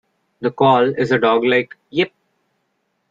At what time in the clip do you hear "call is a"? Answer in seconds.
0.49-1.19